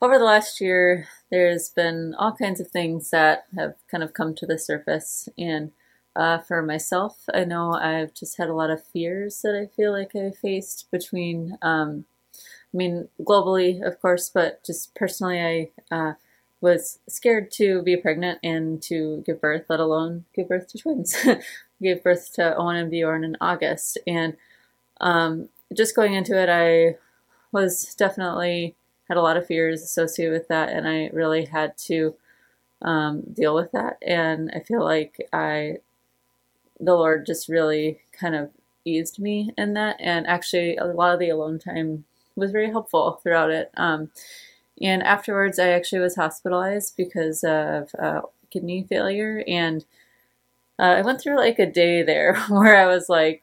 [0.00, 4.32] over the last year, there's been all kinds of things that have kind of come
[4.36, 5.72] to the surface and
[6.16, 9.92] uh, for myself, I know I've just had a lot of fears that I feel
[9.92, 16.12] like I faced between, um, I mean, globally, of course, but just personally, I uh,
[16.60, 21.16] was scared to be pregnant and to give birth, let alone give birth to twins.
[21.82, 23.98] gave birth to Owen and Bjorn in August.
[24.06, 24.36] And
[25.00, 26.98] um, just going into it, I
[27.52, 28.76] was definitely
[29.08, 32.14] had a lot of fears associated with that, and I really had to
[32.82, 33.98] um, deal with that.
[34.06, 35.78] And I feel like I
[36.80, 38.50] the Lord just really kind of
[38.84, 39.96] eased me in that.
[40.00, 42.04] And actually, a lot of the alone time
[42.36, 43.70] was very helpful throughout it.
[43.76, 44.10] Um,
[44.80, 49.44] and afterwards, I actually was hospitalized because of uh, kidney failure.
[49.46, 49.84] And
[50.78, 53.42] uh, I went through like a day there where I was like,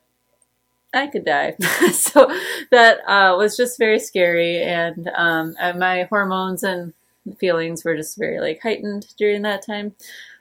[0.94, 1.56] I could die.
[1.92, 2.28] so
[2.72, 4.64] that uh, was just very scary.
[4.64, 6.94] And, um, my hormones and
[7.38, 9.96] feelings were just very like heightened during that time.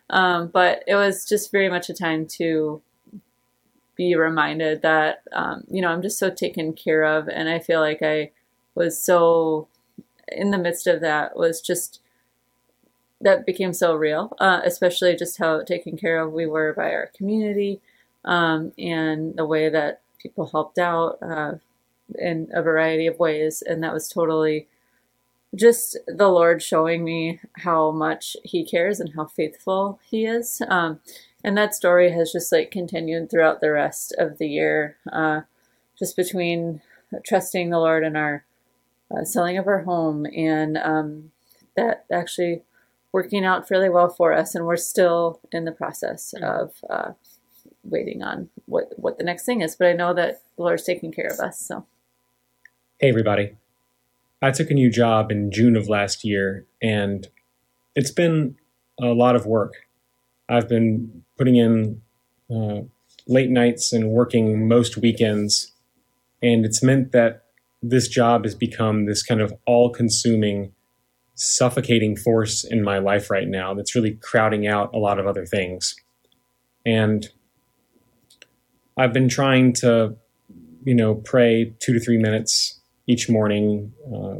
[0.08, 2.80] Um, but it was just very much a time to
[3.96, 7.80] be reminded that um, you know I'm just so taken care of, and I feel
[7.80, 8.30] like I
[8.74, 9.68] was so
[10.28, 12.00] in the midst of that was just
[13.20, 17.10] that became so real, uh, especially just how taken care of we were by our
[17.16, 17.80] community
[18.24, 21.54] um, and the way that people helped out uh,
[22.18, 24.68] in a variety of ways, and that was totally
[25.54, 30.60] just the Lord showing me how much He cares and how faithful He is.
[30.68, 31.00] Um,
[31.46, 35.42] and that story has just like continued throughout the rest of the year, uh,
[35.96, 36.82] just between
[37.24, 38.44] trusting the Lord and our
[39.16, 41.30] uh, selling of our home, and um,
[41.76, 42.64] that actually
[43.12, 44.56] working out fairly well for us.
[44.56, 46.44] And we're still in the process mm-hmm.
[46.44, 47.12] of uh,
[47.84, 49.76] waiting on what what the next thing is.
[49.76, 51.60] But I know that the Lord's taking care of us.
[51.60, 51.86] So,
[52.98, 53.56] hey everybody,
[54.42, 57.28] I took a new job in June of last year, and
[57.94, 58.56] it's been
[59.00, 59.85] a lot of work.
[60.48, 62.02] I've been putting in
[62.50, 62.82] uh,
[63.26, 65.72] late nights and working most weekends.
[66.42, 67.44] And it's meant that
[67.82, 70.72] this job has become this kind of all consuming,
[71.34, 75.44] suffocating force in my life right now that's really crowding out a lot of other
[75.44, 75.94] things.
[76.84, 77.28] And
[78.96, 80.16] I've been trying to,
[80.84, 84.36] you know, pray two to three minutes each morning, uh,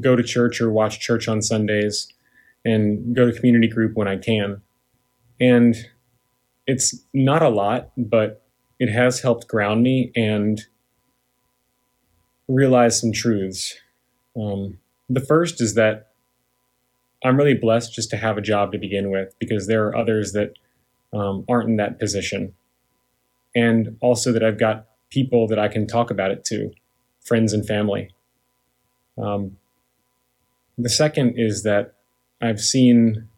[0.00, 2.08] go to church or watch church on Sundays
[2.64, 4.62] and go to community group when I can.
[5.40, 5.74] And
[6.66, 8.42] it's not a lot, but
[8.78, 10.60] it has helped ground me and
[12.48, 13.76] realize some truths.
[14.36, 16.08] Um, the first is that
[17.24, 20.32] I'm really blessed just to have a job to begin with because there are others
[20.32, 20.54] that
[21.12, 22.54] um, aren't in that position.
[23.54, 26.70] And also that I've got people that I can talk about it to,
[27.20, 28.10] friends and family.
[29.18, 29.56] Um,
[30.78, 31.94] the second is that
[32.40, 33.28] I've seen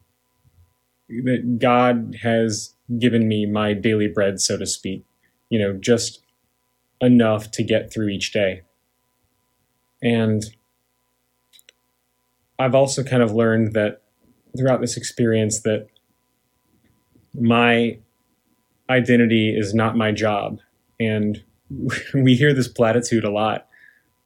[1.23, 5.05] that God has given me my daily bread, so to speak,
[5.49, 6.21] you know, just
[7.01, 8.61] enough to get through each day.
[10.01, 10.43] And
[12.59, 14.01] I've also kind of learned that
[14.55, 15.87] throughout this experience that
[17.33, 17.97] my
[18.89, 20.59] identity is not my job.
[20.99, 21.43] And
[22.13, 23.67] we hear this platitude a lot,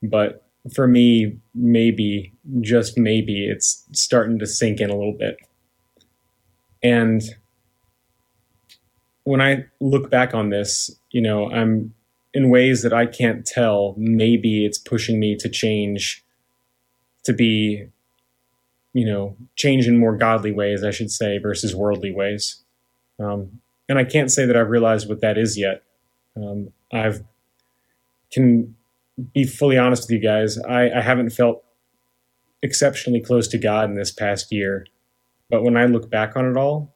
[0.04, 5.38] but for me, maybe, just maybe, it's starting to sink in a little bit.
[6.84, 7.22] And
[9.24, 11.94] when I look back on this, you know, I'm
[12.34, 16.24] in ways that I can't tell, maybe it's pushing me to change,
[17.24, 17.88] to be,
[18.94, 22.64] you know, change in more godly ways, I should say, versus worldly ways.
[23.20, 25.84] Um, and I can't say that I've realized what that is yet.
[26.36, 27.24] Um, I've
[28.32, 28.76] can
[29.34, 30.60] be fully honest with you guys.
[30.60, 31.64] I, I haven't felt
[32.62, 34.86] exceptionally close to God in this past year,
[35.50, 36.96] but when I look back on it all,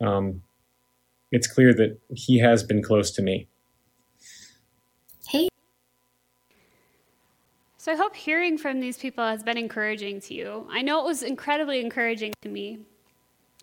[0.00, 0.42] um,
[1.32, 3.48] it's clear that He has been close to me.
[5.28, 5.48] Hey.
[7.78, 10.66] So I hope hearing from these people has been encouraging to you.
[10.70, 12.78] I know it was incredibly encouraging to me.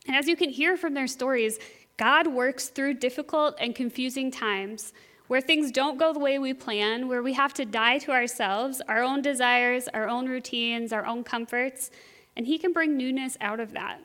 [0.08, 1.60] And as you can hear from their stories,
[1.97, 4.93] God works through difficult and confusing times
[5.27, 8.82] where things don't go the way we plan, where we have to die to ourselves,
[8.88, 11.91] our own desires, our own routines, our own comforts,
[12.35, 13.99] and He can bring newness out of that.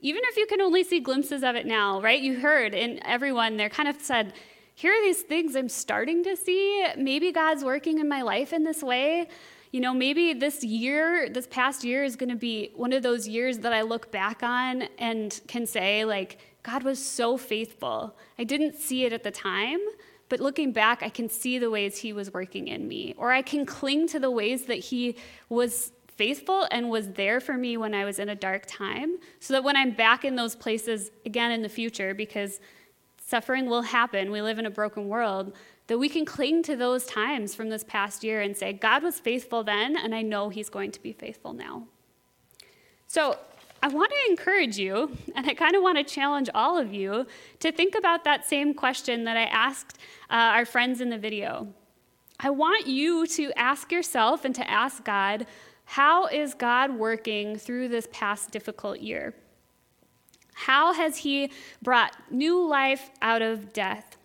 [0.00, 2.20] Even if you can only see glimpses of it now, right?
[2.20, 4.32] You heard in everyone there kind of said,
[4.74, 6.86] here are these things I'm starting to see.
[6.96, 9.26] Maybe God's working in my life in this way.
[9.72, 13.26] You know, maybe this year, this past year is going to be one of those
[13.26, 18.16] years that I look back on and can say, like, God was so faithful.
[18.38, 19.80] I didn't see it at the time,
[20.28, 23.14] but looking back, I can see the ways He was working in me.
[23.18, 25.16] Or I can cling to the ways that He
[25.48, 29.54] was faithful and was there for me when I was in a dark time, so
[29.54, 32.60] that when I'm back in those places again in the future, because
[33.24, 35.54] suffering will happen, we live in a broken world,
[35.86, 39.20] that we can cling to those times from this past year and say, God was
[39.20, 41.84] faithful then, and I know He's going to be faithful now.
[43.06, 43.38] So,
[43.80, 47.28] I want to encourage you, and I kind of want to challenge all of you
[47.60, 51.68] to think about that same question that I asked uh, our friends in the video.
[52.40, 55.46] I want you to ask yourself and to ask God,
[55.90, 59.32] how is God working through this past difficult year?
[60.52, 64.18] How has He brought new life out of death?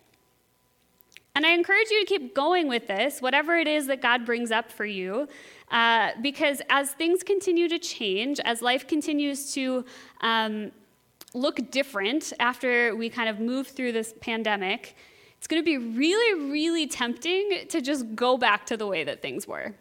[1.34, 4.50] And I encourage you to keep going with this, whatever it is that God brings
[4.50, 5.26] up for you,
[5.70, 9.86] uh, because as things continue to change, as life continues to
[10.20, 10.70] um,
[11.32, 14.94] look different after we kind of move through this pandemic,
[15.38, 19.22] it's going to be really, really tempting to just go back to the way that
[19.22, 19.74] things were.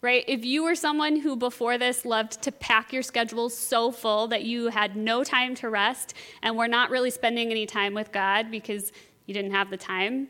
[0.00, 0.24] Right?
[0.28, 4.44] If you were someone who before this loved to pack your schedule so full that
[4.44, 8.48] you had no time to rest and were not really spending any time with God
[8.48, 8.92] because
[9.26, 10.28] you didn't have the time,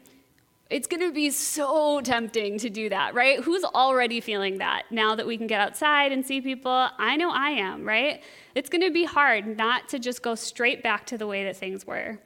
[0.71, 3.41] it's going to be so tempting to do that, right?
[3.41, 6.89] Who's already feeling that now that we can get outside and see people?
[6.99, 8.23] I know I am, right?
[8.55, 11.57] It's going to be hard not to just go straight back to the way that
[11.57, 12.19] things were.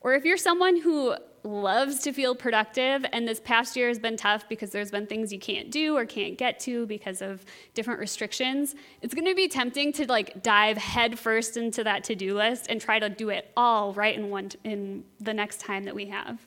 [0.00, 4.16] Or if you're someone who loves to feel productive and this past year has been
[4.16, 8.00] tough because there's been things you can't do or can't get to because of different
[8.00, 12.80] restrictions, it's going to be tempting to like dive headfirst into that to-do list and
[12.80, 16.38] try to do it all right in one in the next time that we have.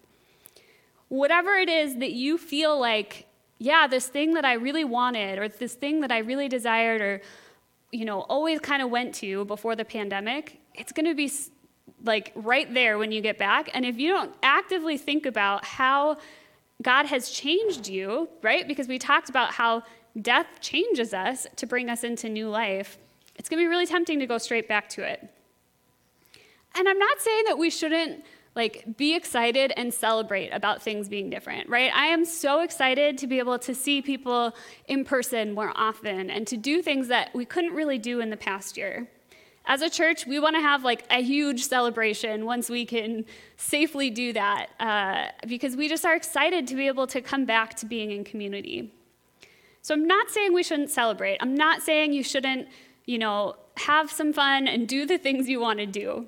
[1.07, 3.25] Whatever it is that you feel like,
[3.57, 7.21] yeah, this thing that I really wanted, or this thing that I really desired, or,
[7.91, 11.31] you know, always kind of went to before the pandemic, it's going to be
[12.03, 13.69] like right there when you get back.
[13.73, 16.17] And if you don't actively think about how
[16.81, 18.67] God has changed you, right?
[18.67, 19.83] Because we talked about how
[20.21, 22.97] death changes us to bring us into new life,
[23.35, 25.27] it's going to be really tempting to go straight back to it.
[26.75, 28.23] And I'm not saying that we shouldn't
[28.55, 31.91] like be excited and celebrate about things being different, right?
[31.93, 34.55] I am so excited to be able to see people
[34.87, 38.37] in person more often and to do things that we couldn't really do in the
[38.37, 39.07] past year.
[39.69, 43.23] As a church, we want to have like a huge celebration once we can
[43.55, 47.75] safely do that uh, because we just are excited to be able to come back
[47.75, 48.91] to being in community.
[49.83, 51.37] So I'm not saying we shouldn't celebrate.
[51.39, 52.67] I'm not saying you shouldn't,
[53.05, 56.25] you know, have some fun and do the things you want to do.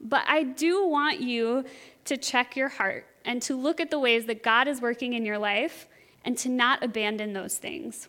[0.00, 1.66] But I do want you
[2.06, 5.26] to check your heart and to look at the ways that God is working in
[5.26, 5.86] your life
[6.24, 8.08] and to not abandon those things.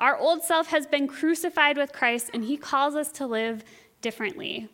[0.00, 3.64] Our old self has been crucified with Christ, and He calls us to live
[4.00, 4.68] differently,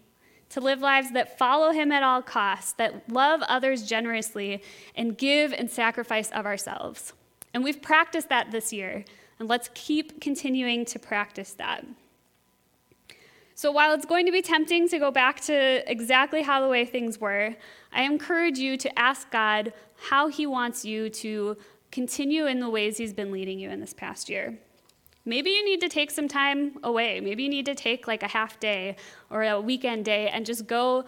[0.51, 4.63] to live lives that follow Him at all costs, that love others generously,
[4.95, 7.15] and give and sacrifice of ourselves.
[7.55, 9.05] And we've practiced that this year,
[9.39, 11.87] and let's keep continuing to practice that.
[13.55, 16.85] So while it's going to be tempting to go back to exactly how the way
[16.85, 17.55] things were,
[17.93, 19.73] I encourage you to ask God
[20.09, 21.57] how He wants you to
[21.93, 24.59] continue in the ways He's been leading you in this past year.
[25.25, 27.21] Maybe you need to take some time away.
[27.21, 28.97] Maybe you need to take like a half day
[29.31, 31.05] or a weekend day and just go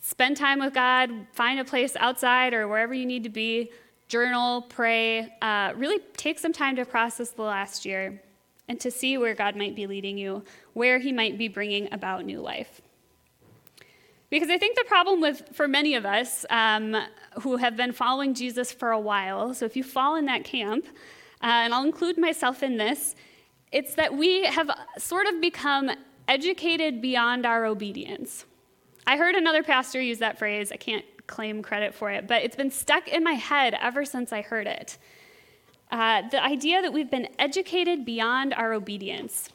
[0.00, 3.70] spend time with God, find a place outside or wherever you need to be,
[4.08, 8.20] journal, pray, uh, really take some time to process the last year
[8.68, 12.24] and to see where God might be leading you, where He might be bringing about
[12.24, 12.80] new life.
[14.30, 16.96] Because I think the problem with, for many of us um,
[17.42, 20.86] who have been following Jesus for a while, so if you fall in that camp,
[21.40, 23.14] and I'll include myself in this,
[23.72, 25.90] it's that we have sort of become
[26.28, 28.44] educated beyond our obedience.
[29.06, 30.72] I heard another pastor use that phrase.
[30.72, 34.32] I can't claim credit for it, but it's been stuck in my head ever since
[34.32, 34.98] I heard it.
[35.90, 39.50] Uh, the idea that we've been educated beyond our obedience.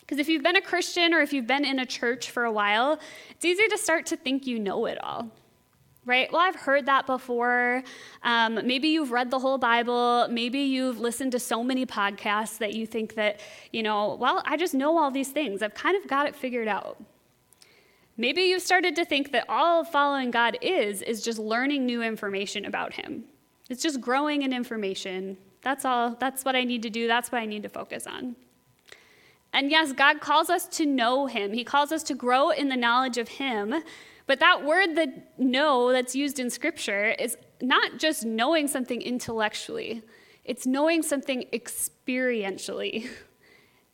[0.00, 2.52] Because if you've been a Christian or if you've been in a church for a
[2.52, 2.98] while,
[3.30, 5.30] it's easy to start to think you know it all.
[6.06, 6.32] Right?
[6.32, 7.82] Well, I've heard that before.
[8.22, 10.28] Um, maybe you've read the whole Bible.
[10.30, 13.40] Maybe you've listened to so many podcasts that you think that,
[13.72, 15.62] you know, well, I just know all these things.
[15.62, 17.02] I've kind of got it figured out.
[18.16, 22.64] Maybe you've started to think that all following God is, is just learning new information
[22.64, 23.24] about Him.
[23.68, 25.36] It's just growing in information.
[25.62, 26.16] That's all.
[26.18, 27.08] That's what I need to do.
[27.08, 28.36] That's what I need to focus on.
[29.52, 32.76] And yes, God calls us to know Him, He calls us to grow in the
[32.76, 33.74] knowledge of Him.
[34.26, 40.02] But that word that know that's used in Scripture is not just knowing something intellectually,
[40.44, 43.08] it's knowing something experientially.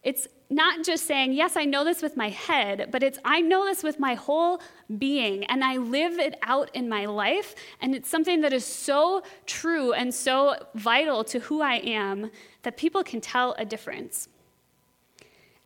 [0.02, 3.64] It's not just saying, yes, I know this with my head, but it's I know
[3.64, 4.60] this with my whole
[4.98, 7.54] being and I live it out in my life.
[7.80, 12.30] And it's something that is so true and so vital to who I am
[12.62, 14.28] that people can tell a difference.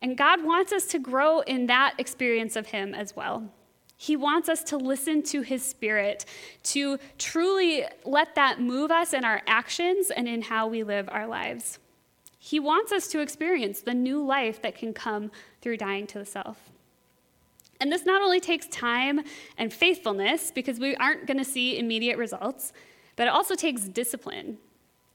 [0.01, 3.51] And God wants us to grow in that experience of Him as well.
[3.97, 6.25] He wants us to listen to His Spirit,
[6.63, 11.25] to truly let that move us in our actions and in how we live our
[11.25, 11.79] lives.
[12.37, 15.31] He wants us to experience the new life that can come
[15.61, 16.69] through dying to the self.
[17.81, 19.21] And this not only takes time
[19.57, 22.73] and faithfulness, because we aren't going to see immediate results,
[23.15, 24.59] but it also takes discipline.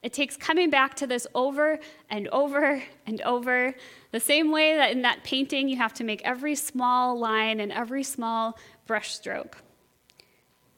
[0.03, 1.79] It takes coming back to this over
[2.11, 3.75] and over and over,
[4.11, 7.71] the same way that in that painting you have to make every small line and
[7.71, 9.63] every small brush stroke.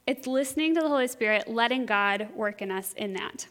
[0.06, 3.46] It's listening to the Holy Spirit, letting God work in us in that.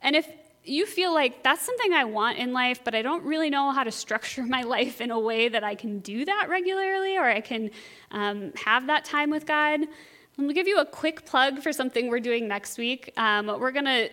[0.00, 0.28] And if
[0.62, 3.82] you feel like that's something I want in life, but I don't really know how
[3.82, 7.40] to structure my life in a way that I can do that regularly or I
[7.40, 7.70] can
[8.12, 9.80] um, have that time with God.
[10.36, 13.12] Let me give you a quick plug for something we're doing next week.
[13.16, 14.08] Um, we're to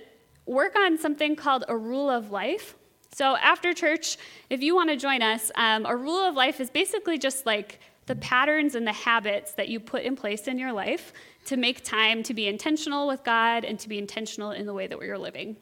[0.45, 2.75] work on something called a rule of life.
[3.13, 4.17] So, after church,
[4.49, 7.79] if you want to join us, um, a rule of life is basically just like
[8.07, 11.13] the patterns and the habits that you put in place in your life
[11.45, 14.87] to make time to be intentional with God and to be intentional in the way
[14.87, 15.55] that we're living.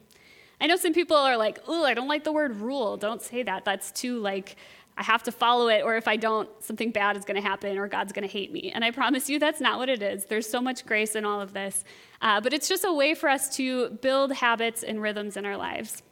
[0.60, 2.96] I know some people are like, oh, I don't like the word rule.
[2.96, 3.64] Don't say that.
[3.64, 4.56] That's too like,
[4.96, 7.78] I have to follow it, or if I don't, something bad is going to happen,
[7.78, 8.70] or God's going to hate me.
[8.72, 10.26] And I promise you, that's not what it is.
[10.26, 11.84] There's so much grace in all of this.
[12.22, 15.56] Uh, but it's just a way for us to build habits and rhythms in our
[15.56, 16.02] lives.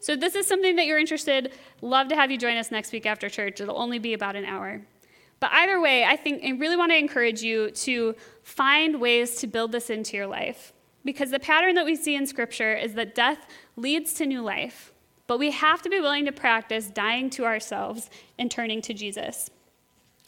[0.00, 1.52] So, this is something that you're interested,
[1.82, 3.60] love to have you join us next week after church.
[3.60, 4.82] It'll only be about an hour.
[5.40, 9.46] But either way, I think I really want to encourage you to find ways to
[9.46, 10.74] build this into your life.
[11.04, 13.46] Because the pattern that we see in Scripture is that death
[13.76, 14.92] leads to new life,
[15.30, 19.48] but we have to be willing to practice dying to ourselves and turning to Jesus.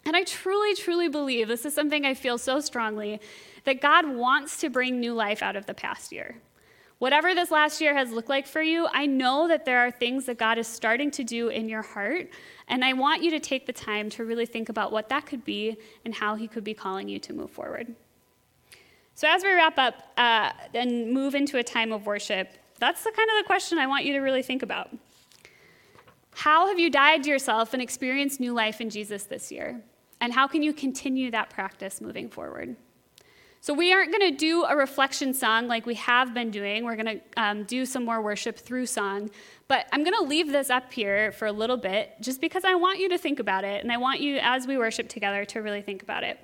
[0.05, 3.21] And I truly, truly believe this is something I feel so strongly
[3.65, 6.37] that God wants to bring new life out of the past year.
[7.01, 10.27] Whatever this last year has looked like for you, I know that there are things
[10.27, 12.29] that God is starting to do in your heart,
[12.69, 15.45] and I want you to take the time to really think about what that could
[15.45, 17.93] be and how He could be calling you to move forward.
[19.17, 23.13] So, as we wrap up uh, and move into a time of worship, that's the
[23.13, 24.91] kind of the question I want you to really think about.
[26.35, 29.81] How have you died to yourself and experienced new life in Jesus this year?
[30.21, 32.75] And how can you continue that practice moving forward?
[33.61, 36.85] So, we aren't going to do a reflection song like we have been doing.
[36.85, 39.31] We're going to um, do some more worship through song.
[39.69, 42.75] But I'm going to leave this up here for a little bit just because I
[42.75, 43.81] want you to think about it.
[43.85, 46.41] And I want you, as we worship together, to really think about it.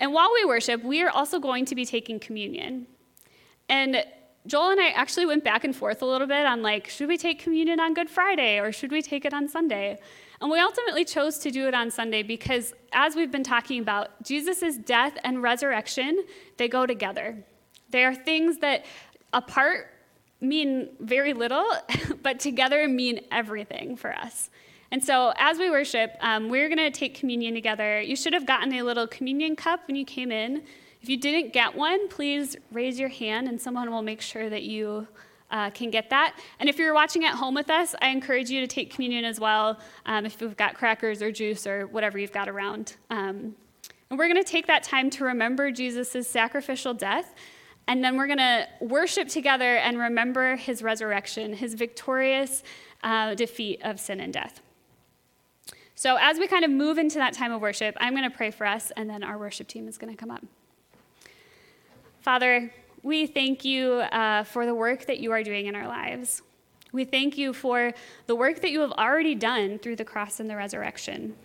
[0.00, 2.88] And while we worship, we are also going to be taking communion.
[3.68, 4.04] And
[4.46, 7.16] Joel and I actually went back and forth a little bit on like, should we
[7.16, 9.98] take communion on Good Friday or should we take it on Sunday?
[10.40, 14.22] And we ultimately chose to do it on Sunday because, as we've been talking about,
[14.22, 16.24] Jesus' death and resurrection,
[16.58, 17.42] they go together.
[17.88, 18.84] They are things that
[19.32, 19.90] apart
[20.42, 21.64] mean very little,
[22.22, 24.50] but together mean everything for us.
[24.90, 28.02] And so, as we worship, um, we're going to take communion together.
[28.02, 30.62] You should have gotten a little communion cup when you came in.
[31.04, 34.62] If you didn't get one, please raise your hand and someone will make sure that
[34.62, 35.06] you
[35.50, 36.34] uh, can get that.
[36.58, 39.38] And if you're watching at home with us, I encourage you to take communion as
[39.38, 42.96] well um, if you've got crackers or juice or whatever you've got around.
[43.10, 43.54] Um,
[44.08, 47.34] and we're going to take that time to remember Jesus' sacrificial death.
[47.86, 52.62] And then we're going to worship together and remember his resurrection, his victorious
[53.02, 54.62] uh, defeat of sin and death.
[55.96, 58.50] So, as we kind of move into that time of worship, I'm going to pray
[58.50, 60.42] for us, and then our worship team is going to come up.
[62.24, 62.72] Father,
[63.02, 66.40] we thank you uh, for the work that you are doing in our lives.
[66.90, 67.92] We thank you for
[68.26, 71.36] the work that you have already done through the cross and the resurrection.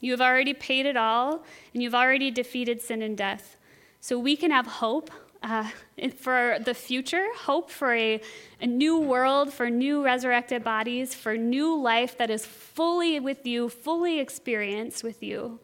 [0.00, 1.42] You have already paid it all,
[1.74, 3.56] and you've already defeated sin and death.
[4.00, 5.10] So we can have hope
[5.42, 5.68] uh,
[6.16, 8.20] for the future, hope for a,
[8.60, 13.68] a new world, for new resurrected bodies, for new life that is fully with you,
[13.68, 15.58] fully experienced with you.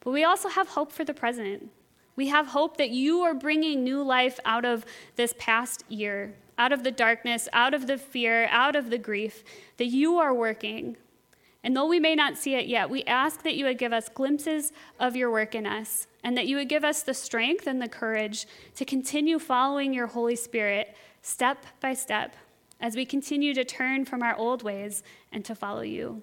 [0.00, 1.70] But we also have hope for the present.
[2.16, 4.84] We have hope that you are bringing new life out of
[5.16, 9.44] this past year, out of the darkness, out of the fear, out of the grief,
[9.76, 10.96] that you are working.
[11.62, 14.08] And though we may not see it yet, we ask that you would give us
[14.08, 17.82] glimpses of your work in us, and that you would give us the strength and
[17.82, 18.46] the courage
[18.76, 22.36] to continue following your Holy Spirit step by step
[22.80, 25.02] as we continue to turn from our old ways
[25.32, 26.22] and to follow you.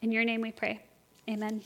[0.00, 0.80] In your name we pray.
[1.28, 1.62] Amen.